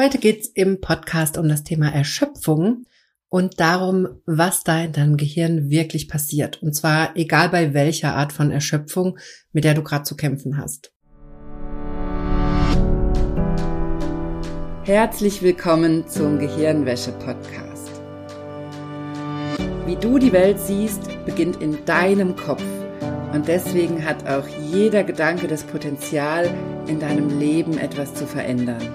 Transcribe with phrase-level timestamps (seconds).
[0.00, 2.84] Heute geht's im Podcast um das Thema Erschöpfung
[3.28, 6.62] und darum, was da in deinem Gehirn wirklich passiert.
[6.62, 9.18] Und zwar egal bei welcher Art von Erschöpfung,
[9.52, 10.92] mit der du gerade zu kämpfen hast.
[14.84, 17.90] Herzlich willkommen zum Gehirnwäsche-Podcast.
[19.84, 22.62] Wie du die Welt siehst, beginnt in deinem Kopf.
[23.32, 26.48] Und deswegen hat auch jeder Gedanke das Potenzial,
[26.86, 28.94] in deinem Leben etwas zu verändern.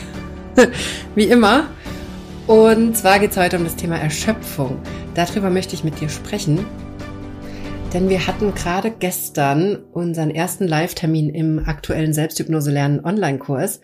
[1.15, 1.69] wie immer.
[2.47, 4.79] Und zwar geht es heute um das Thema Erschöpfung.
[5.15, 6.65] Darüber möchte ich mit dir sprechen.
[7.93, 13.81] Denn wir hatten gerade gestern unseren ersten Live-Termin im aktuellen Selbsthypnose lernen Online-Kurs.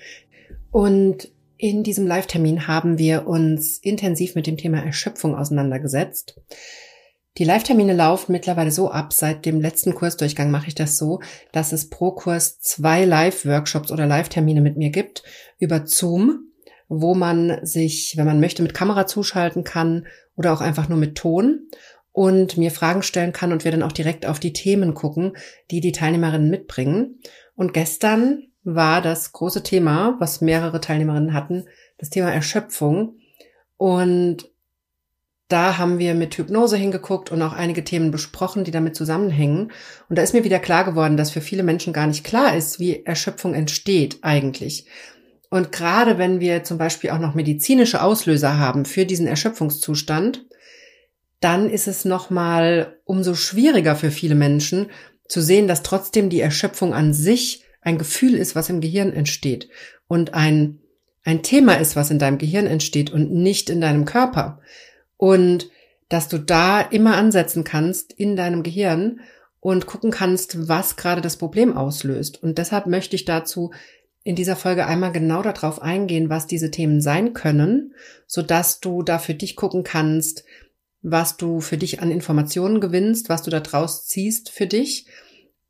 [0.72, 6.40] Und in diesem Live-Termin haben wir uns intensiv mit dem Thema Erschöpfung auseinandergesetzt.
[7.38, 9.14] Die Live-Termine laufen mittlerweile so ab.
[9.14, 11.20] Seit dem letzten Kursdurchgang mache ich das so,
[11.52, 15.24] dass es pro Kurs zwei Live-Workshops oder Live-Termine mit mir gibt
[15.60, 16.47] über Zoom
[16.90, 21.16] wo man sich, wenn man möchte, mit Kamera zuschalten kann oder auch einfach nur mit
[21.16, 21.68] Ton
[22.12, 25.38] und mir Fragen stellen kann und wir dann auch direkt auf die Themen gucken,
[25.70, 27.20] die die Teilnehmerinnen mitbringen.
[27.56, 31.66] Und gestern war das große Thema, was mehrere Teilnehmerinnen hatten,
[31.98, 33.18] das Thema Erschöpfung.
[33.78, 34.50] Und
[35.48, 39.72] da haben wir mit Hypnose hingeguckt und auch einige Themen besprochen, die damit zusammenhängen.
[40.10, 42.80] Und da ist mir wieder klar geworden, dass für viele Menschen gar nicht klar ist,
[42.80, 44.86] wie Erschöpfung entsteht eigentlich.
[45.50, 50.46] Und gerade wenn wir zum Beispiel auch noch medizinische Auslöser haben für diesen Erschöpfungszustand,
[51.40, 54.88] dann ist es nochmal umso schwieriger für viele Menschen
[55.28, 59.70] zu sehen, dass trotzdem die Erschöpfung an sich ein Gefühl ist, was im Gehirn entsteht
[60.08, 60.80] und ein,
[61.24, 64.60] ein Thema ist, was in deinem Gehirn entsteht und nicht in deinem Körper.
[65.16, 65.70] Und
[66.10, 69.20] dass du da immer ansetzen kannst in deinem Gehirn
[69.60, 72.42] und gucken kannst, was gerade das Problem auslöst.
[72.42, 73.72] Und deshalb möchte ich dazu
[74.28, 77.94] in dieser Folge einmal genau darauf eingehen, was diese Themen sein können,
[78.26, 80.44] so dass du da für dich gucken kannst,
[81.02, 85.08] was du für dich an Informationen gewinnst, was du da draus ziehst für dich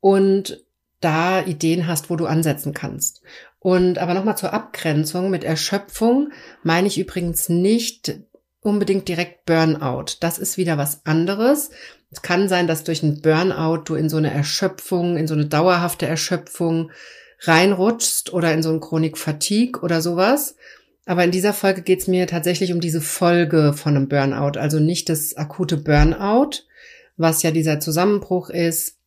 [0.00, 0.64] und
[1.00, 3.22] da Ideen hast, wo du ansetzen kannst.
[3.60, 6.32] Und aber nochmal zur Abgrenzung mit Erschöpfung
[6.64, 8.18] meine ich übrigens nicht
[8.58, 10.16] unbedingt direkt Burnout.
[10.18, 11.70] Das ist wieder was anderes.
[12.10, 15.46] Es kann sein, dass durch einen Burnout du in so eine Erschöpfung, in so eine
[15.46, 16.90] dauerhafte Erschöpfung
[17.40, 20.56] reinrutschst oder in so ein Chronik-Fatigue oder sowas.
[21.06, 24.78] Aber in dieser Folge geht es mir tatsächlich um diese Folge von einem Burnout, also
[24.78, 26.64] nicht das akute Burnout,
[27.16, 28.98] was ja dieser Zusammenbruch ist,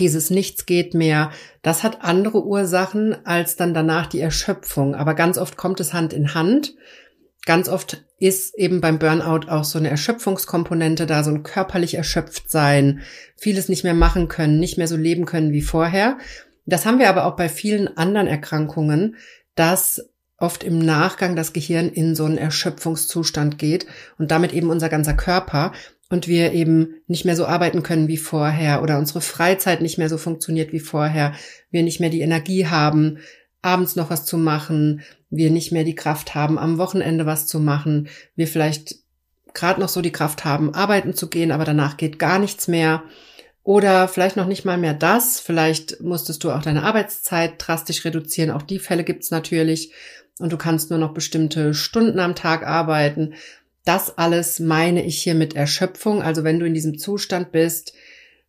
[0.00, 1.30] dieses Nichts geht mehr,
[1.62, 4.94] das hat andere Ursachen als dann danach die Erschöpfung.
[4.94, 6.74] Aber ganz oft kommt es Hand in Hand.
[7.46, 12.50] Ganz oft ist eben beim Burnout auch so eine Erschöpfungskomponente da, so ein körperlich erschöpft
[12.50, 13.00] sein,
[13.36, 16.18] vieles nicht mehr machen können, nicht mehr so leben können wie vorher.
[16.68, 19.16] Das haben wir aber auch bei vielen anderen Erkrankungen,
[19.54, 23.86] dass oft im Nachgang das Gehirn in so einen Erschöpfungszustand geht
[24.18, 25.72] und damit eben unser ganzer Körper
[26.10, 30.10] und wir eben nicht mehr so arbeiten können wie vorher oder unsere Freizeit nicht mehr
[30.10, 31.32] so funktioniert wie vorher,
[31.70, 33.18] wir nicht mehr die Energie haben,
[33.62, 37.60] abends noch was zu machen, wir nicht mehr die Kraft haben, am Wochenende was zu
[37.60, 38.96] machen, wir vielleicht
[39.54, 43.02] gerade noch so die Kraft haben, arbeiten zu gehen, aber danach geht gar nichts mehr
[43.68, 45.40] oder vielleicht noch nicht mal mehr das.
[45.40, 48.50] Vielleicht musstest du auch deine Arbeitszeit drastisch reduzieren.
[48.50, 49.92] Auch die Fälle gibt's natürlich.
[50.38, 53.34] Und du kannst nur noch bestimmte Stunden am Tag arbeiten.
[53.84, 56.22] Das alles meine ich hier mit Erschöpfung.
[56.22, 57.92] Also wenn du in diesem Zustand bist,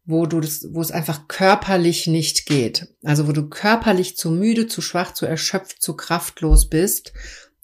[0.06, 2.88] wo du das, wo es einfach körperlich nicht geht.
[3.04, 7.12] Also wo du körperlich zu müde, zu schwach, zu erschöpft, zu kraftlos bist,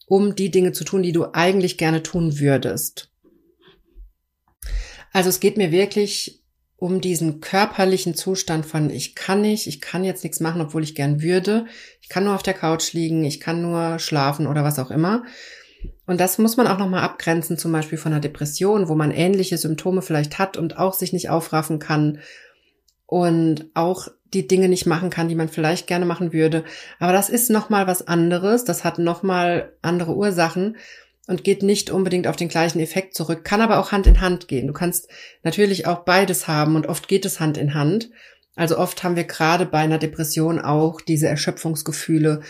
[0.08, 3.14] um die Dinge zu tun, die du eigentlich gerne tun würdest.
[5.14, 6.42] Also es geht mir wirklich
[6.86, 10.94] um diesen körperlichen Zustand von ich kann nicht, ich kann jetzt nichts machen, obwohl ich
[10.94, 11.66] gern würde.
[12.00, 15.24] Ich kann nur auf der Couch liegen, ich kann nur schlafen oder was auch immer.
[16.06, 19.58] Und das muss man auch nochmal abgrenzen, zum Beispiel von einer Depression, wo man ähnliche
[19.58, 22.20] Symptome vielleicht hat und auch sich nicht aufraffen kann
[23.08, 26.64] und auch die Dinge nicht machen kann, die man vielleicht gerne machen würde.
[27.00, 28.64] Aber das ist nochmal was anderes.
[28.64, 30.78] Das hat nochmal andere Ursachen
[31.28, 34.48] und geht nicht unbedingt auf den gleichen Effekt zurück, kann aber auch Hand in Hand
[34.48, 34.68] gehen.
[34.68, 35.08] Du kannst
[35.44, 38.10] natürlich auch beides haben und oft geht es Hand in Hand.
[38.56, 42.42] Also oft haben wir gerade bei einer Depression auch diese Erschöpfungsgefühle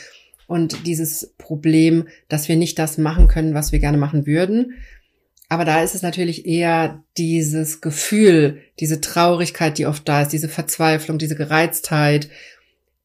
[0.48, 4.76] und dieses Problem, dass wir nicht das machen können, was wir gerne machen würden.
[5.50, 10.50] Aber da ist es natürlich eher dieses Gefühl, diese Traurigkeit, die oft da ist, diese
[10.50, 12.30] Verzweiflung, diese Gereiztheit,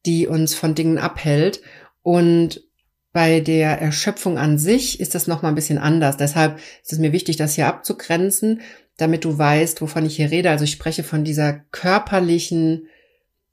[0.07, 1.61] die uns von Dingen abhält.
[2.03, 2.63] Und
[3.12, 6.17] bei der Erschöpfung an sich ist das nochmal ein bisschen anders.
[6.17, 8.61] Deshalb ist es mir wichtig, das hier abzugrenzen,
[8.97, 10.51] damit du weißt, wovon ich hier rede.
[10.51, 12.87] Also ich spreche von dieser körperlichen,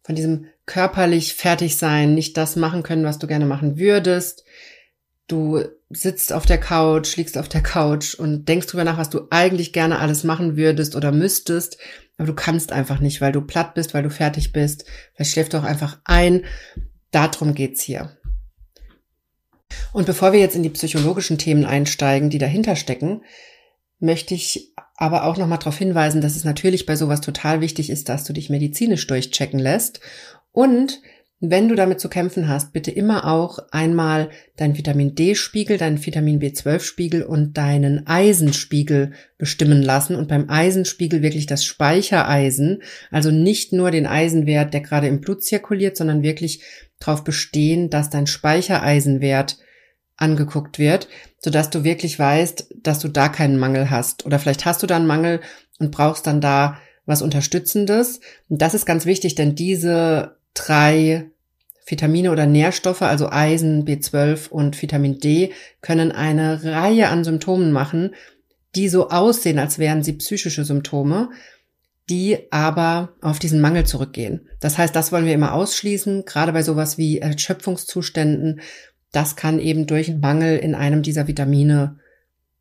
[0.04, 4.44] von diesem körperlich fertig sein, nicht das machen können, was du gerne machen würdest.
[5.28, 9.28] Du sitzt auf der Couch, liegst auf der Couch und denkst drüber nach, was du
[9.30, 11.78] eigentlich gerne alles machen würdest oder müsstest,
[12.18, 14.86] aber du kannst einfach nicht, weil du platt bist, weil du fertig bist.
[15.14, 16.46] Vielleicht schläft du auch einfach ein.
[17.12, 18.17] Darum geht's hier.
[19.94, 23.22] Und bevor wir jetzt in die psychologischen Themen einsteigen, die dahinter stecken,
[24.00, 28.10] möchte ich aber auch nochmal darauf hinweisen, dass es natürlich bei sowas total wichtig ist,
[28.10, 30.00] dass du dich medizinisch durchchecken lässt.
[30.52, 31.02] Und
[31.40, 36.40] wenn du damit zu kämpfen hast, bitte immer auch einmal deinen Vitamin D-Spiegel, deinen Vitamin
[36.40, 42.82] B12-Spiegel und deinen Eisenspiegel bestimmen lassen und beim Eisenspiegel wirklich das Speichereisen,
[43.12, 46.64] also nicht nur den Eisenwert, der gerade im Blut zirkuliert, sondern wirklich
[47.00, 49.58] darauf bestehen, dass dein Speichereisenwert
[50.16, 51.08] angeguckt wird,
[51.38, 54.26] sodass du wirklich weißt, dass du da keinen Mangel hast.
[54.26, 55.42] Oder vielleicht hast du da einen Mangel
[55.78, 58.20] und brauchst dann da was Unterstützendes.
[58.50, 61.30] Und das ist ganz wichtig, denn diese drei
[61.86, 68.14] Vitamine oder Nährstoffe, also Eisen, B12 und Vitamin D, können eine Reihe an Symptomen machen,
[68.76, 71.30] die so aussehen, als wären sie psychische Symptome,
[72.10, 74.48] die aber auf diesen Mangel zurückgehen.
[74.60, 78.62] Das heißt, das wollen wir immer ausschließen, gerade bei sowas wie Erschöpfungszuständen.
[79.12, 82.00] Das kann eben durch einen Mangel in einem dieser Vitamine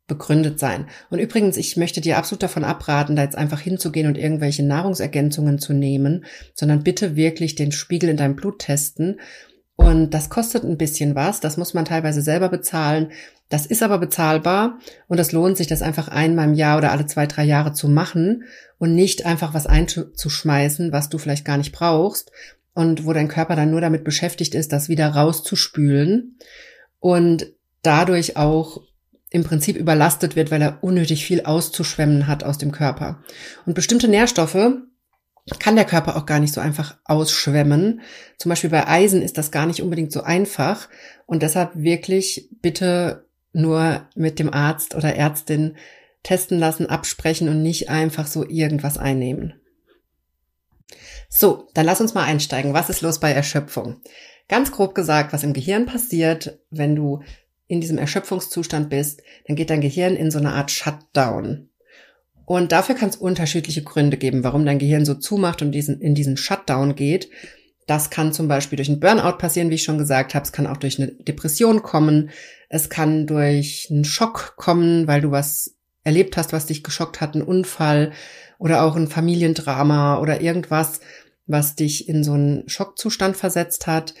[0.07, 0.87] begründet sein.
[1.09, 5.59] Und übrigens, ich möchte dir absolut davon abraten, da jetzt einfach hinzugehen und irgendwelche Nahrungsergänzungen
[5.59, 9.19] zu nehmen, sondern bitte wirklich den Spiegel in deinem Blut testen.
[9.75, 13.11] Und das kostet ein bisschen was, das muss man teilweise selber bezahlen.
[13.49, 17.05] Das ist aber bezahlbar und es lohnt sich, das einfach einmal im Jahr oder alle
[17.05, 18.43] zwei, drei Jahre zu machen
[18.79, 22.31] und nicht einfach was einzuschmeißen, was du vielleicht gar nicht brauchst
[22.73, 26.37] und wo dein Körper dann nur damit beschäftigt ist, das wieder rauszuspülen
[26.99, 27.47] und
[27.83, 28.81] dadurch auch
[29.29, 33.23] im Prinzip überlastet wird, weil er unnötig viel auszuschwemmen hat aus dem Körper.
[33.65, 34.71] Und bestimmte Nährstoffe
[35.59, 38.01] kann der Körper auch gar nicht so einfach ausschwemmen.
[38.37, 40.89] Zum Beispiel bei Eisen ist das gar nicht unbedingt so einfach.
[41.25, 45.77] Und deshalb wirklich bitte nur mit dem Arzt oder Ärztin
[46.23, 49.53] testen lassen, absprechen und nicht einfach so irgendwas einnehmen.
[51.29, 52.73] So, dann lass uns mal einsteigen.
[52.73, 54.01] Was ist los bei Erschöpfung?
[54.49, 57.23] Ganz grob gesagt, was im Gehirn passiert, wenn du
[57.67, 61.69] in diesem Erschöpfungszustand bist, dann geht dein Gehirn in so eine Art Shutdown.
[62.45, 66.15] Und dafür kann es unterschiedliche Gründe geben, warum dein Gehirn so zumacht und diesen, in
[66.15, 67.29] diesen Shutdown geht.
[67.87, 70.45] Das kann zum Beispiel durch einen Burnout passieren, wie ich schon gesagt habe.
[70.45, 72.29] Es kann auch durch eine Depression kommen.
[72.69, 77.35] Es kann durch einen Schock kommen, weil du was erlebt hast, was dich geschockt hat,
[77.35, 78.13] ein Unfall
[78.59, 81.01] oder auch ein Familiendrama oder irgendwas,
[81.47, 84.13] was dich in so einen Schockzustand versetzt hat.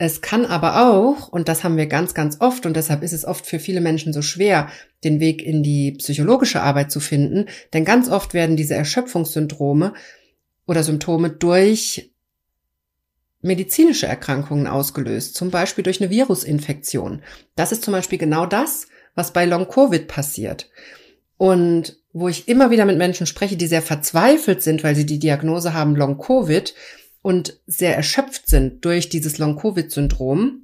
[0.00, 3.24] Es kann aber auch, und das haben wir ganz, ganz oft, und deshalb ist es
[3.24, 4.68] oft für viele Menschen so schwer,
[5.02, 9.94] den Weg in die psychologische Arbeit zu finden, denn ganz oft werden diese Erschöpfungssyndrome
[10.66, 12.12] oder Symptome durch
[13.40, 17.22] medizinische Erkrankungen ausgelöst, zum Beispiel durch eine Virusinfektion.
[17.56, 18.86] Das ist zum Beispiel genau das,
[19.16, 20.70] was bei Long-Covid passiert.
[21.38, 25.18] Und wo ich immer wieder mit Menschen spreche, die sehr verzweifelt sind, weil sie die
[25.18, 26.74] Diagnose haben Long-Covid
[27.28, 30.62] und sehr erschöpft sind durch dieses Long-Covid-Syndrom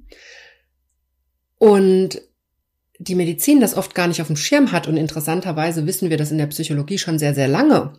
[1.59, 2.21] und
[2.97, 6.31] die Medizin das oft gar nicht auf dem Schirm hat und interessanterweise wissen wir das
[6.31, 7.93] in der Psychologie schon sehr, sehr lange.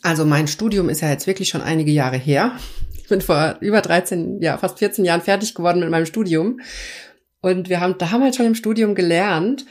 [0.00, 2.56] Also mein Studium ist ja jetzt wirklich schon einige Jahre her.
[2.96, 6.60] Ich bin vor über 13, ja, fast 14 Jahren fertig geworden mit meinem Studium.
[7.42, 9.66] Und wir haben, da haben halt schon im Studium gelernt,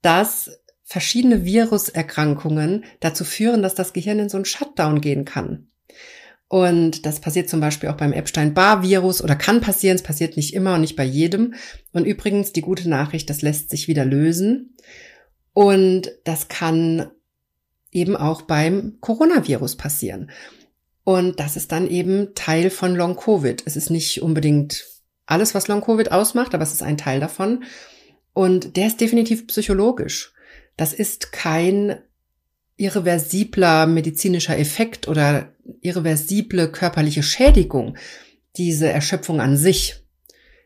[0.00, 5.66] dass verschiedene Viruserkrankungen dazu führen, dass das Gehirn in so einen Shutdown gehen kann.
[6.50, 9.94] Und das passiert zum Beispiel auch beim Epstein-Barr-Virus oder kann passieren.
[9.94, 11.54] Es passiert nicht immer und nicht bei jedem.
[11.92, 14.74] Und übrigens die gute Nachricht, das lässt sich wieder lösen.
[15.52, 17.08] Und das kann
[17.92, 20.32] eben auch beim Coronavirus passieren.
[21.04, 23.62] Und das ist dann eben Teil von Long-Covid.
[23.64, 24.84] Es ist nicht unbedingt
[25.26, 27.62] alles, was Long-Covid ausmacht, aber es ist ein Teil davon.
[28.32, 30.32] Und der ist definitiv psychologisch.
[30.76, 32.00] Das ist kein
[32.76, 37.96] irreversibler medizinischer Effekt oder irreversible körperliche Schädigung,
[38.56, 39.96] diese Erschöpfung an sich.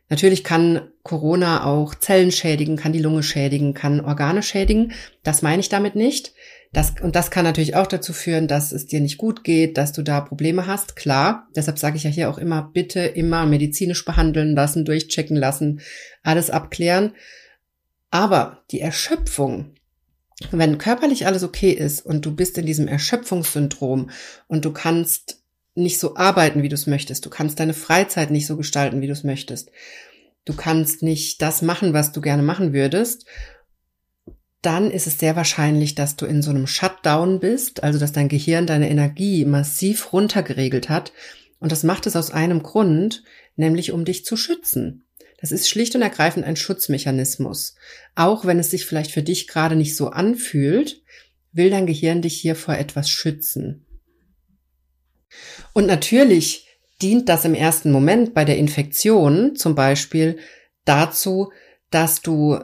[0.08, 4.92] Natürlich kann Corona auch Zellen schädigen, kann die Lunge schädigen, kann Organe schädigen.
[5.22, 6.34] Das meine ich damit nicht.
[6.72, 9.92] Das, und das kann natürlich auch dazu führen, dass es dir nicht gut geht, dass
[9.92, 10.96] du da Probleme hast.
[10.96, 15.80] Klar, deshalb sage ich ja hier auch immer, bitte immer medizinisch behandeln lassen, durchchecken lassen,
[16.22, 17.12] alles abklären.
[18.10, 19.74] Aber die Erschöpfung,
[20.50, 24.10] wenn körperlich alles okay ist und du bist in diesem Erschöpfungssyndrom
[24.48, 25.42] und du kannst
[25.74, 29.06] nicht so arbeiten, wie du es möchtest, du kannst deine Freizeit nicht so gestalten, wie
[29.06, 29.70] du es möchtest,
[30.44, 33.26] du kannst nicht das machen, was du gerne machen würdest,
[34.64, 38.28] dann ist es sehr wahrscheinlich, dass du in so einem Shutdown bist, also dass dein
[38.28, 41.12] Gehirn deine Energie massiv runtergeregelt hat.
[41.58, 43.24] Und das macht es aus einem Grund,
[43.56, 45.03] nämlich um dich zu schützen.
[45.44, 47.74] Das ist schlicht und ergreifend ein Schutzmechanismus.
[48.14, 51.02] Auch wenn es sich vielleicht für dich gerade nicht so anfühlt,
[51.52, 53.84] will dein Gehirn dich hier vor etwas schützen.
[55.74, 56.66] Und natürlich
[57.02, 60.38] dient das im ersten Moment bei der Infektion zum Beispiel
[60.86, 61.52] dazu,
[61.90, 62.58] dass du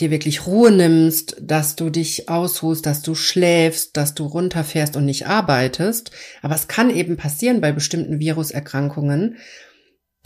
[0.00, 5.04] dir wirklich Ruhe nimmst, dass du dich ausruhst, dass du schläfst, dass du runterfährst und
[5.04, 6.10] nicht arbeitest.
[6.40, 9.36] Aber es kann eben passieren bei bestimmten Viruserkrankungen,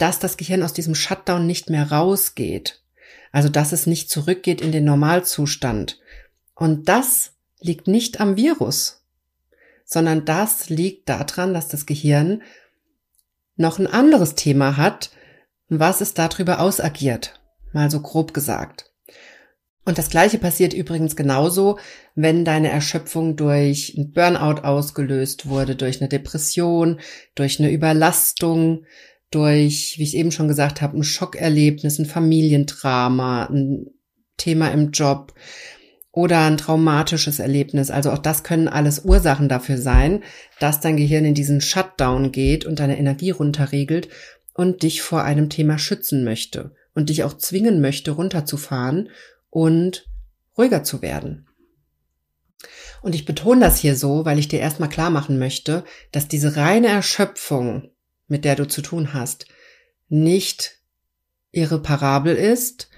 [0.01, 2.81] dass das Gehirn aus diesem Shutdown nicht mehr rausgeht.
[3.31, 5.99] Also dass es nicht zurückgeht in den Normalzustand.
[6.55, 9.03] Und das liegt nicht am Virus,
[9.85, 12.41] sondern das liegt daran, dass das Gehirn
[13.55, 15.11] noch ein anderes Thema hat,
[15.69, 17.39] was es darüber ausagiert.
[17.71, 18.91] Mal so grob gesagt.
[19.83, 21.79] Und das Gleiche passiert übrigens genauso,
[22.13, 26.99] wenn deine Erschöpfung durch ein Burnout ausgelöst wurde, durch eine Depression,
[27.33, 28.85] durch eine Überlastung,
[29.31, 33.87] durch, wie ich eben schon gesagt habe, ein Schockerlebnis, ein Familiendrama, ein
[34.37, 35.33] Thema im Job
[36.11, 37.89] oder ein traumatisches Erlebnis.
[37.89, 40.23] Also auch das können alles Ursachen dafür sein,
[40.59, 44.09] dass dein Gehirn in diesen Shutdown geht und deine Energie runterregelt
[44.53, 49.09] und dich vor einem Thema schützen möchte und dich auch zwingen möchte, runterzufahren
[49.49, 50.07] und
[50.57, 51.47] ruhiger zu werden.
[53.01, 56.57] Und ich betone das hier so, weil ich dir erstmal klar machen möchte, dass diese
[56.57, 57.89] reine Erschöpfung
[58.31, 59.45] mit der du zu tun hast,
[60.07, 60.79] nicht
[61.51, 62.89] irreparabel ist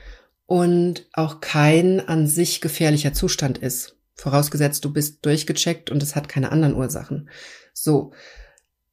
[0.45, 3.97] und auch kein an sich gefährlicher Zustand ist.
[4.13, 7.31] Vorausgesetzt, du bist durchgecheckt und es hat keine anderen Ursachen.
[7.73, 8.13] So.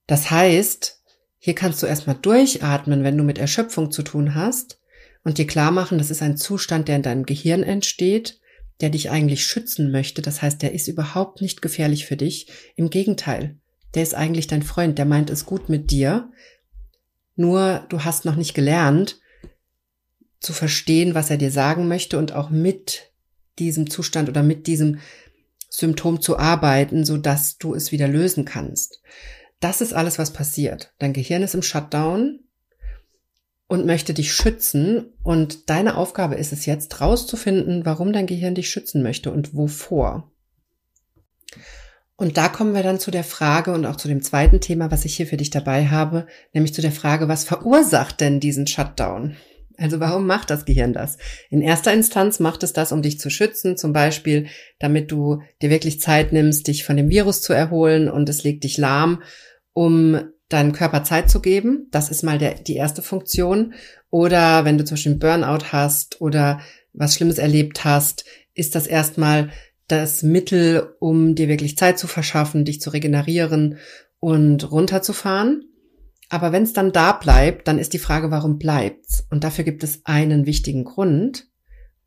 [0.07, 1.03] Das heißt,
[1.37, 4.81] hier kannst du erstmal durchatmen, wenn du mit Erschöpfung zu tun hast
[5.25, 8.41] und dir klar machen, das ist ein Zustand, der in deinem Gehirn entsteht,
[8.81, 10.23] der dich eigentlich schützen möchte.
[10.23, 12.49] Das heißt, der ist überhaupt nicht gefährlich für dich.
[12.77, 13.60] Im Gegenteil
[13.95, 16.31] der ist eigentlich dein Freund, der meint es gut mit dir.
[17.37, 19.21] Nur du hast noch nicht gelernt
[20.41, 23.13] zu verstehen, was er dir sagen möchte und auch mit
[23.59, 25.01] diesem Zustand oder mit diesem
[25.69, 29.01] Symptom zu arbeiten, so dass du es wieder lösen kannst.
[29.61, 30.95] Das ist alles, was passiert.
[30.99, 32.41] Dein Gehirn ist im Shutdown
[33.69, 35.13] und möchte dich schützen.
[35.23, 40.33] Und deine Aufgabe ist es jetzt rauszufinden, warum dein Gehirn dich schützen möchte und wovor.
[42.21, 45.07] Und da kommen wir dann zu der Frage und auch zu dem zweiten Thema, was
[45.07, 49.39] ich hier für dich dabei habe, nämlich zu der Frage, was verursacht denn diesen Shutdown?
[49.79, 51.17] Also warum macht das Gehirn das?
[51.49, 54.49] In erster Instanz macht es das, um dich zu schützen, zum Beispiel,
[54.79, 58.65] damit du dir wirklich Zeit nimmst, dich von dem Virus zu erholen und es legt
[58.65, 59.23] dich lahm,
[59.73, 61.89] um deinem Körper Zeit zu geben.
[61.91, 63.73] Das ist mal der, die erste Funktion.
[64.11, 66.61] Oder wenn du zum Beispiel Burnout hast oder
[66.93, 69.49] was Schlimmes erlebt hast, ist das erstmal
[69.91, 73.79] das Mittel, um dir wirklich Zeit zu verschaffen, dich zu regenerieren
[74.19, 75.65] und runterzufahren.
[76.29, 79.27] Aber wenn es dann da bleibt, dann ist die Frage, warum bleibt's?
[79.31, 81.49] Und dafür gibt es einen wichtigen Grund.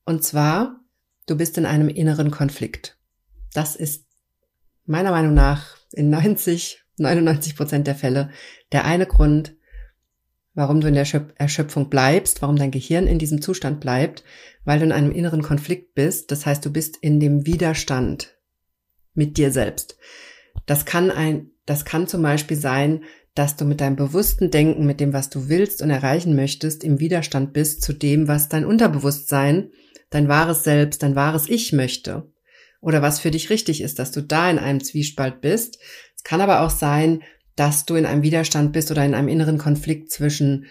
[0.05, 0.79] Und zwar,
[1.25, 2.97] du bist in einem inneren Konflikt.
[3.53, 4.05] Das ist
[4.85, 8.29] meiner Meinung nach in 90, 99 Prozent der Fälle
[8.71, 9.55] der eine Grund,
[10.53, 14.23] warum du in der Erschöpfung bleibst, warum dein Gehirn in diesem Zustand bleibt,
[14.65, 16.31] weil du in einem inneren Konflikt bist.
[16.31, 18.37] Das heißt, du bist in dem Widerstand
[19.13, 19.97] mit dir selbst.
[20.65, 23.03] Das kann ein, das kann zum Beispiel sein,
[23.35, 26.99] dass du mit deinem bewussten Denken, mit dem, was du willst und erreichen möchtest, im
[26.99, 29.71] Widerstand bist zu dem, was dein Unterbewusstsein,
[30.11, 32.31] dein wahres Selbst, dein wahres Ich möchte.
[32.79, 35.79] Oder was für dich richtig ist, dass du da in einem Zwiespalt bist.
[36.15, 37.23] Es kann aber auch sein,
[37.55, 40.65] dass du in einem Widerstand bist oder in einem inneren Konflikt zwischen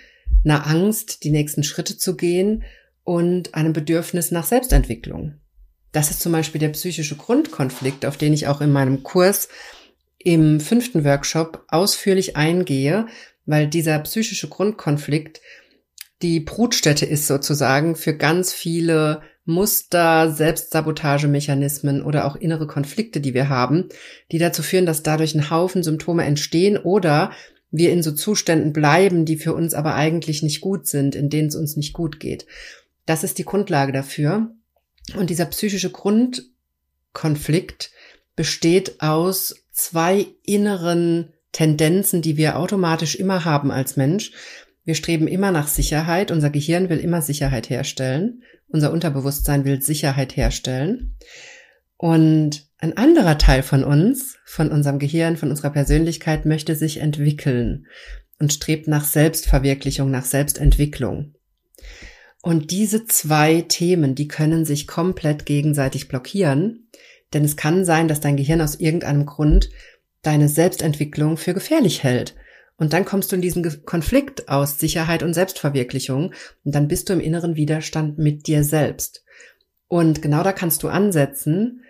[0.45, 2.65] einer Angst, die nächsten Schritte zu gehen
[3.05, 5.35] und einem Bedürfnis nach Selbstentwicklung.
[5.93, 9.49] Das ist zum Beispiel der psychische Grundkonflikt, auf den ich auch in meinem Kurs
[10.19, 13.07] im fünften Workshop ausführlich eingehe,
[13.45, 15.41] weil dieser psychische Grundkonflikt
[16.23, 23.49] die Brutstätte ist sozusagen für ganz viele Muster, Selbstsabotagemechanismen oder auch innere Konflikte, die wir
[23.49, 23.89] haben,
[24.31, 27.33] die dazu führen, dass dadurch ein Haufen Symptome entstehen oder
[27.73, 31.49] wir in so Zuständen bleiben, die für uns aber eigentlich nicht gut sind, in denen
[31.49, 32.47] es uns nicht gut geht.
[33.07, 34.55] Das ist die Grundlage dafür.
[35.17, 37.91] Und dieser psychische Grundkonflikt
[38.37, 44.33] besteht aus zwei inneren Tendenzen, die wir automatisch immer haben als Mensch.
[44.85, 46.31] Wir streben immer nach Sicherheit.
[46.31, 48.43] Unser Gehirn will immer Sicherheit herstellen.
[48.69, 51.17] Unser Unterbewusstsein will Sicherheit herstellen.
[51.97, 57.87] Und ein anderer Teil von uns, von unserem Gehirn, von unserer Persönlichkeit möchte sich entwickeln
[58.41, 61.35] und strebt nach Selbstverwirklichung, nach Selbstentwicklung.
[62.43, 66.89] Und diese zwei Themen, die können sich komplett gegenseitig blockieren,
[67.33, 69.71] denn es kann sein, dass dein Gehirn aus irgendeinem Grund
[70.23, 72.35] deine Selbstentwicklung für gefährlich hält.
[72.83, 76.35] Und dann kommst du in diesen Konflikt aus Sicherheit und Selbstverwirklichung
[76.65, 79.23] und dann bist du im inneren Widerstand mit dir selbst.
[79.87, 81.85] Und genau da kannst du ansetzen,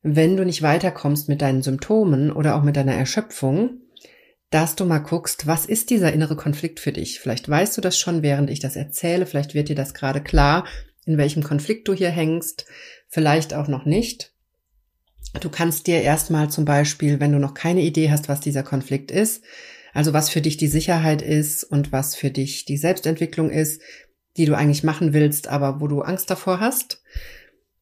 [0.00, 3.82] wenn du nicht weiterkommst mit deinen Symptomen oder auch mit deiner Erschöpfung,
[4.48, 7.20] dass du mal guckst, was ist dieser innere Konflikt für dich?
[7.20, 10.64] Vielleicht weißt du das schon, während ich das erzähle, vielleicht wird dir das gerade klar,
[11.04, 12.64] in welchem Konflikt du hier hängst,
[13.08, 14.32] vielleicht auch noch nicht.
[15.38, 19.10] Du kannst dir erstmal zum Beispiel, wenn du noch keine Idee hast, was dieser Konflikt
[19.10, 19.44] ist,
[19.98, 23.82] also was für dich die Sicherheit ist und was für dich die Selbstentwicklung ist,
[24.36, 27.02] die du eigentlich machen willst, aber wo du Angst davor hast,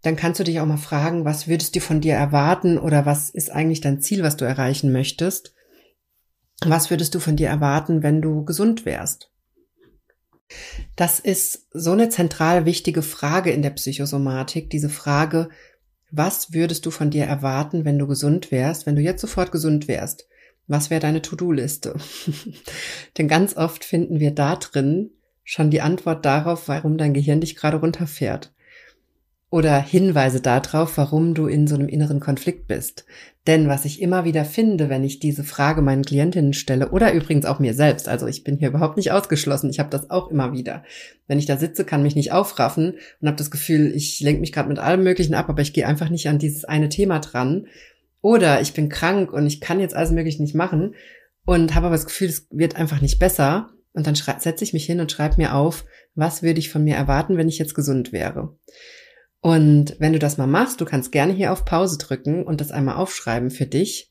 [0.00, 3.28] dann kannst du dich auch mal fragen, was würdest du von dir erwarten oder was
[3.28, 5.52] ist eigentlich dein Ziel, was du erreichen möchtest?
[6.64, 9.30] Was würdest du von dir erwarten, wenn du gesund wärst?
[10.96, 15.50] Das ist so eine zentral wichtige Frage in der Psychosomatik, diese Frage,
[16.11, 19.87] was würdest du von dir erwarten, wenn du gesund wärst, wenn du jetzt sofort gesund
[19.87, 20.26] wärst?
[20.68, 21.94] Was wäre deine To-Do-Liste?
[23.18, 25.11] Denn ganz oft finden wir da drin
[25.44, 28.52] schon die Antwort darauf, warum dein Gehirn dich gerade runterfährt
[29.50, 33.06] oder Hinweise darauf, warum du in so einem inneren Konflikt bist.
[33.46, 37.46] Denn was ich immer wieder finde, wenn ich diese Frage meinen Klientinnen stelle oder übrigens
[37.46, 40.52] auch mir selbst, also ich bin hier überhaupt nicht ausgeschlossen, ich habe das auch immer
[40.52, 40.82] wieder.
[41.28, 44.52] Wenn ich da sitze, kann mich nicht aufraffen und habe das Gefühl, ich lenke mich
[44.52, 47.66] gerade mit allem Möglichen ab, aber ich gehe einfach nicht an dieses eine Thema dran.
[48.26, 50.97] Oder ich bin krank und ich kann jetzt alles Mögliche nicht machen
[51.45, 53.71] und habe aber das Gefühl, es wird einfach nicht besser.
[53.92, 55.85] Und dann setze ich mich hin und schreibe mir auf,
[56.16, 58.59] was würde ich von mir erwarten, wenn ich jetzt gesund wäre.
[59.40, 62.73] Und wenn du das mal machst, du kannst gerne hier auf Pause drücken und das
[62.73, 64.10] einmal aufschreiben für dich.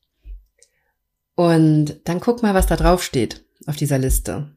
[1.35, 4.49] Und dann guck mal, was da drauf steht auf dieser Liste.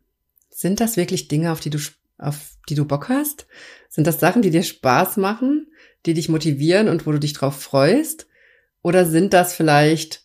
[0.51, 1.81] Sind das wirklich Dinge, auf die du,
[2.17, 3.49] auf die du Bock hast?
[3.89, 5.67] Sind das Sachen, die dir Spaß machen,
[6.07, 8.28] die dich motivieren und wo du dich drauf freust?
[8.83, 10.25] Oder sind das vielleicht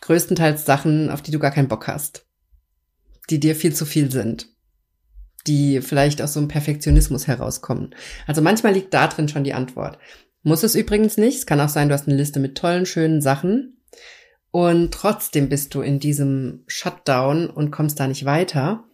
[0.00, 2.26] größtenteils Sachen, auf die du gar keinen Bock hast?
[3.28, 4.48] Die dir viel zu viel sind?
[5.46, 7.94] die vielleicht aus so einem Perfektionismus herauskommen.
[8.26, 9.98] Also manchmal liegt da drin schon die Antwort.
[10.42, 11.38] Muss es übrigens nicht.
[11.38, 13.78] Es kann auch sein, du hast eine Liste mit tollen, schönen Sachen
[14.50, 18.84] und trotzdem bist du in diesem Shutdown und kommst da nicht weiter.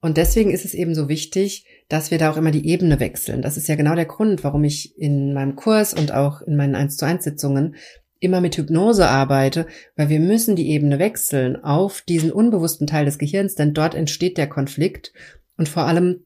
[0.00, 3.40] Und deswegen ist es eben so wichtig, dass wir da auch immer die Ebene wechseln.
[3.40, 6.74] Das ist ja genau der Grund, warum ich in meinem Kurs und auch in meinen
[6.74, 7.76] 1 zu 1 Sitzungen
[8.22, 13.18] immer mit Hypnose arbeite, weil wir müssen die Ebene wechseln auf diesen unbewussten Teil des
[13.18, 15.12] Gehirns, denn dort entsteht der Konflikt
[15.56, 16.24] und vor allem,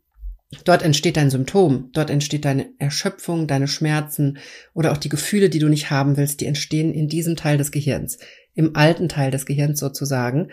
[0.64, 4.38] dort entsteht dein Symptom, dort entsteht deine Erschöpfung, deine Schmerzen
[4.74, 7.72] oder auch die Gefühle, die du nicht haben willst, die entstehen in diesem Teil des
[7.72, 8.18] Gehirns,
[8.54, 10.48] im alten Teil des Gehirns sozusagen.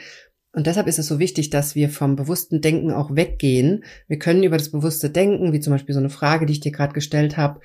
[0.54, 3.84] Und deshalb ist es so wichtig, dass wir vom bewussten Denken auch weggehen.
[4.08, 6.72] Wir können über das bewusste Denken, wie zum Beispiel so eine Frage, die ich dir
[6.72, 7.60] gerade gestellt habe,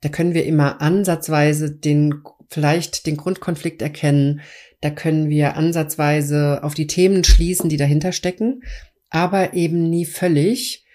[0.00, 4.40] da können wir immer ansatzweise den, vielleicht den Grundkonflikt erkennen.
[4.80, 8.62] Da können wir ansatzweise auf die Themen schließen, die dahinter stecken
[9.10, 10.86] aber eben nie völlig.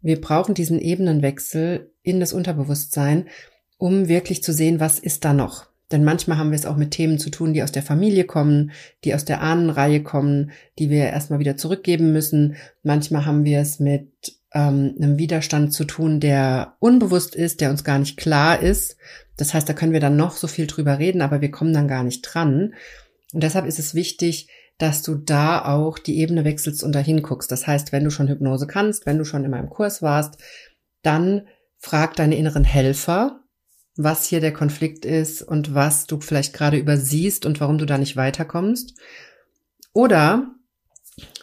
[0.00, 3.28] Wir brauchen diesen Ebenenwechsel in das Unterbewusstsein,
[3.76, 5.66] um wirklich zu sehen, was ist da noch.
[5.90, 8.72] Denn manchmal haben wir es auch mit Themen zu tun, die aus der Familie kommen,
[9.04, 12.56] die aus der Ahnenreihe kommen, die wir erstmal wieder zurückgeben müssen.
[12.82, 17.84] Manchmal haben wir es mit ähm, einem Widerstand zu tun, der unbewusst ist, der uns
[17.84, 18.96] gar nicht klar ist.
[19.36, 21.88] Das heißt, da können wir dann noch so viel drüber reden, aber wir kommen dann
[21.88, 22.74] gar nicht dran.
[23.32, 27.50] Und deshalb ist es wichtig, dass du da auch die Ebene wechselst und dahin guckst.
[27.50, 30.38] Das heißt, wenn du schon Hypnose kannst, wenn du schon in meinem Kurs warst,
[31.02, 31.46] dann
[31.78, 33.40] frag deine inneren Helfer,
[33.96, 37.98] was hier der Konflikt ist und was du vielleicht gerade übersiehst und warum du da
[37.98, 38.94] nicht weiterkommst.
[39.92, 40.50] Oder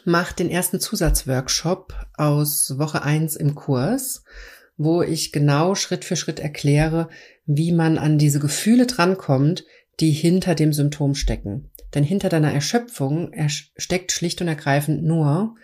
[0.03, 4.23] mach den ersten Zusatzworkshop aus Woche eins im Kurs,
[4.77, 7.09] wo ich genau Schritt für Schritt erkläre,
[7.45, 9.65] wie man an diese Gefühle drankommt,
[9.99, 11.71] die hinter dem Symptom stecken.
[11.93, 15.55] Denn hinter deiner Erschöpfung steckt schlicht und ergreifend nur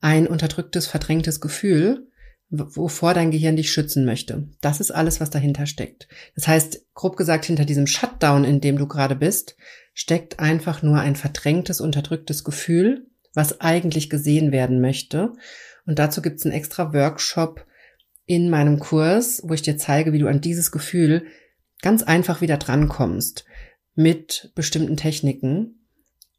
[0.00, 2.08] ein unterdrücktes, verdrängtes Gefühl,
[2.50, 4.48] wovor dein Gehirn dich schützen möchte.
[4.60, 6.06] Das ist alles, was dahinter steckt.
[6.34, 9.56] Das heißt, grob gesagt, hinter diesem Shutdown, in dem du gerade bist,
[9.94, 15.32] steckt einfach nur ein verdrängtes, unterdrücktes Gefühl, was eigentlich gesehen werden möchte.
[15.86, 17.64] Und dazu gibt es einen extra Workshop
[18.26, 21.26] in meinem Kurs, wo ich dir zeige, wie du an dieses Gefühl
[21.82, 23.44] ganz einfach wieder drankommst
[23.94, 25.82] mit bestimmten Techniken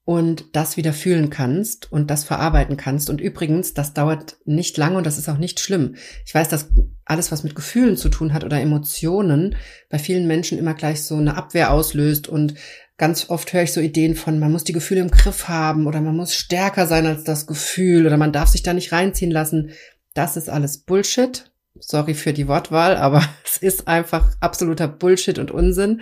[0.06, 3.10] und das wieder fühlen kannst und das verarbeiten kannst.
[3.10, 5.96] Und übrigens, das dauert nicht lange und das ist auch nicht schlimm.
[6.26, 6.69] Ich weiß, dass
[7.06, 9.56] alles, was mit Gefühlen zu tun hat oder Emotionen,
[9.89, 12.56] bei vielen Menschen immer gleich so eine Abwehr auslöst und
[12.98, 16.02] ganz oft höre ich so Ideen von, man muss die Gefühle im Griff haben oder
[16.02, 19.72] man muss stärker sein als das Gefühl oder man darf sich da nicht reinziehen lassen.
[20.13, 21.52] Das ist alles Bullshit.
[21.86, 26.02] Sorry für die Wortwahl, aber es ist einfach absoluter Bullshit und Unsinn.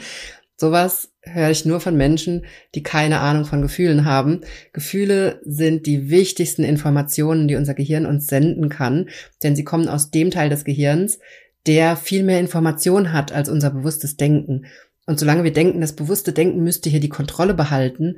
[0.57, 4.41] Sowas höre ich nur von Menschen, die keine Ahnung von Gefühlen haben.
[4.73, 9.09] Gefühle sind die wichtigsten Informationen, die unser Gehirn uns senden kann,
[9.41, 11.17] denn sie kommen aus dem Teil des Gehirns,
[11.65, 14.65] der viel mehr Information hat als unser bewusstes Denken.
[15.07, 18.17] Und solange wir denken, das bewusste Denken müsste hier die Kontrolle behalten,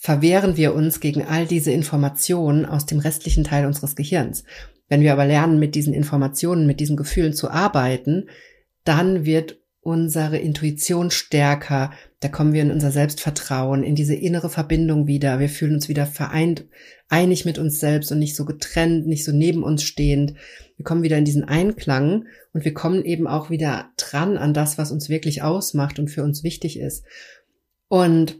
[0.00, 4.44] verwehren wir uns gegen all diese Informationen aus dem restlichen Teil unseres Gehirns.
[4.88, 8.28] Wenn wir aber lernen, mit diesen Informationen, mit diesen Gefühlen zu arbeiten,
[8.84, 15.06] dann wird unsere Intuition stärker, da kommen wir in unser Selbstvertrauen, in diese innere Verbindung
[15.06, 15.40] wieder.
[15.40, 16.66] Wir fühlen uns wieder vereint,
[17.08, 20.34] einig mit uns selbst und nicht so getrennt, nicht so neben uns stehend.
[20.76, 24.78] Wir kommen wieder in diesen Einklang und wir kommen eben auch wieder dran an das,
[24.78, 27.04] was uns wirklich ausmacht und für uns wichtig ist.
[27.88, 28.38] Und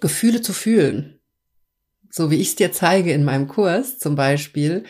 [0.00, 1.20] Gefühle zu fühlen,
[2.10, 4.84] so wie ich es dir zeige in meinem Kurs zum Beispiel,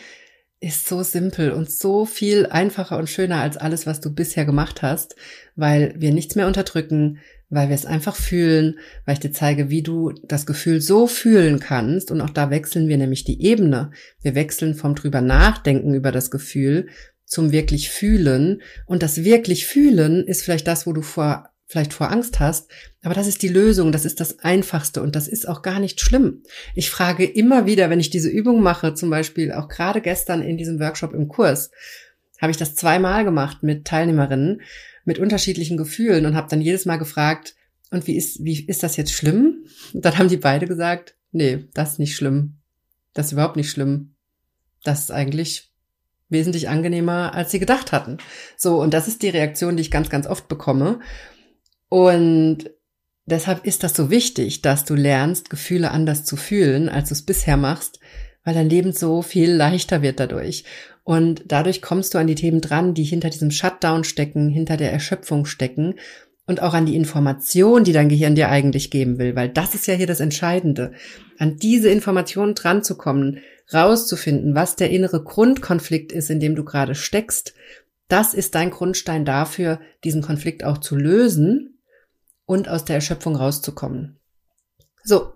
[0.59, 4.81] ist so simpel und so viel einfacher und schöner als alles, was du bisher gemacht
[4.81, 5.15] hast,
[5.55, 9.83] weil wir nichts mehr unterdrücken, weil wir es einfach fühlen, weil ich dir zeige, wie
[9.83, 12.11] du das Gefühl so fühlen kannst.
[12.11, 13.91] Und auch da wechseln wir nämlich die Ebene.
[14.21, 16.87] Wir wechseln vom drüber nachdenken über das Gefühl
[17.25, 18.61] zum wirklich fühlen.
[18.85, 22.69] Und das wirklich fühlen ist vielleicht das, wo du vor vielleicht vor Angst hast,
[23.01, 25.99] aber das ist die Lösung, das ist das Einfachste und das ist auch gar nicht
[25.99, 26.43] schlimm.
[26.75, 30.57] Ich frage immer wieder, wenn ich diese Übung mache, zum Beispiel auch gerade gestern in
[30.57, 31.71] diesem Workshop im Kurs,
[32.39, 34.61] habe ich das zweimal gemacht mit Teilnehmerinnen
[35.05, 37.55] mit unterschiedlichen Gefühlen und habe dann jedes Mal gefragt,
[37.91, 39.65] und wie ist, wie ist das jetzt schlimm?
[39.93, 42.57] Und dann haben die beide gesagt, nee, das ist nicht schlimm.
[43.13, 44.15] Das ist überhaupt nicht schlimm.
[44.83, 45.71] Das ist eigentlich
[46.27, 48.17] wesentlich angenehmer, als sie gedacht hatten.
[48.57, 50.99] So, und das ist die Reaktion, die ich ganz, ganz oft bekomme.
[51.89, 52.69] Und
[53.25, 57.21] deshalb ist das so wichtig, dass du lernst, Gefühle anders zu fühlen, als du es
[57.23, 57.99] bisher machst,
[58.43, 60.63] weil dein Leben so viel leichter wird dadurch.
[61.03, 64.91] Und dadurch kommst du an die Themen dran, die hinter diesem Shutdown stecken, hinter der
[64.91, 65.95] Erschöpfung stecken
[66.47, 69.87] und auch an die Information, die dein Gehirn dir eigentlich geben will, weil das ist
[69.87, 70.93] ja hier das Entscheidende.
[71.37, 73.39] An diese Information dran zu kommen,
[73.73, 77.53] rauszufinden, was der innere Grundkonflikt ist, in dem du gerade steckst,
[78.07, 81.74] das ist dein Grundstein dafür, diesen Konflikt auch zu lösen
[82.45, 84.19] und aus der Erschöpfung rauszukommen.
[85.03, 85.33] So,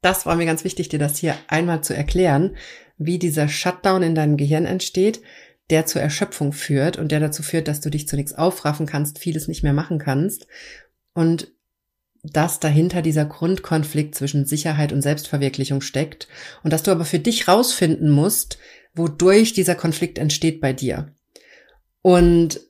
[0.00, 2.56] das war mir ganz wichtig, dir das hier einmal zu erklären,
[2.98, 5.22] wie dieser Shutdown in deinem Gehirn entsteht,
[5.70, 9.18] der zur Erschöpfung führt und der dazu führt, dass du dich zu nichts aufraffen kannst,
[9.18, 10.46] vieles nicht mehr machen kannst
[11.14, 11.52] und
[12.22, 16.28] dass dahinter dieser Grundkonflikt zwischen Sicherheit und Selbstverwirklichung steckt
[16.62, 18.58] und dass du aber für dich rausfinden musst,
[18.94, 21.14] wodurch dieser Konflikt entsteht bei dir.
[22.02, 22.60] Und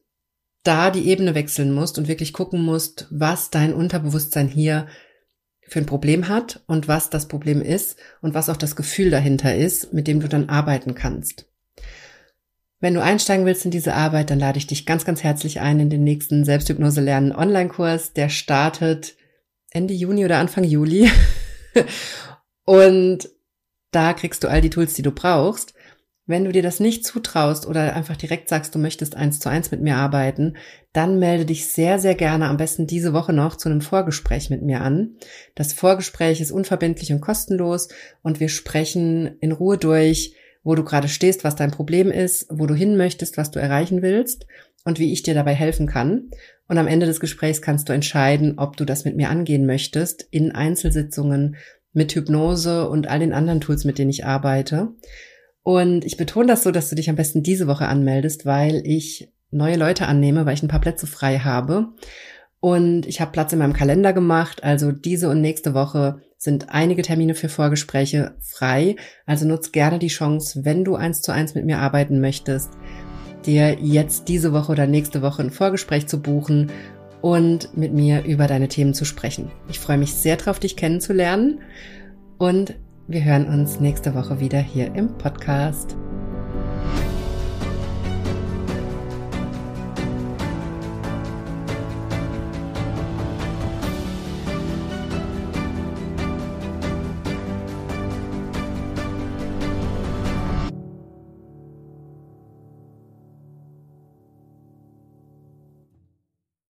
[0.62, 4.86] da die Ebene wechseln musst und wirklich gucken musst, was dein Unterbewusstsein hier
[5.66, 9.54] für ein Problem hat und was das Problem ist und was auch das Gefühl dahinter
[9.54, 11.46] ist, mit dem du dann arbeiten kannst.
[12.78, 15.78] Wenn du einsteigen willst in diese Arbeit, dann lade ich dich ganz, ganz herzlich ein
[15.78, 18.12] in den nächsten Selbsthypnose lernen Online-Kurs.
[18.12, 19.14] Der startet
[19.70, 21.08] Ende Juni oder Anfang Juli.
[22.64, 23.28] und
[23.92, 25.74] da kriegst du all die Tools, die du brauchst.
[26.24, 29.72] Wenn du dir das nicht zutraust oder einfach direkt sagst, du möchtest eins zu eins
[29.72, 30.56] mit mir arbeiten,
[30.92, 34.62] dann melde dich sehr, sehr gerne am besten diese Woche noch zu einem Vorgespräch mit
[34.62, 35.16] mir an.
[35.56, 37.88] Das Vorgespräch ist unverbindlich und kostenlos
[38.22, 42.66] und wir sprechen in Ruhe durch, wo du gerade stehst, was dein Problem ist, wo
[42.66, 44.46] du hin möchtest, was du erreichen willst
[44.84, 46.30] und wie ich dir dabei helfen kann.
[46.68, 50.22] Und am Ende des Gesprächs kannst du entscheiden, ob du das mit mir angehen möchtest
[50.30, 51.56] in Einzelsitzungen
[51.92, 54.92] mit Hypnose und all den anderen Tools, mit denen ich arbeite.
[55.62, 59.32] Und ich betone das so, dass du dich am besten diese Woche anmeldest, weil ich
[59.50, 61.88] neue Leute annehme, weil ich ein paar Plätze frei habe.
[62.58, 64.64] Und ich habe Platz in meinem Kalender gemacht.
[64.64, 68.96] Also diese und nächste Woche sind einige Termine für Vorgespräche frei.
[69.26, 72.70] Also nutz gerne die Chance, wenn du eins zu eins mit mir arbeiten möchtest,
[73.46, 76.70] dir jetzt diese Woche oder nächste Woche ein Vorgespräch zu buchen
[77.20, 79.50] und mit mir über deine Themen zu sprechen.
[79.68, 81.60] Ich freue mich sehr darauf, dich kennenzulernen
[82.38, 82.74] und
[83.08, 85.96] wir hören uns nächste Woche wieder hier im Podcast.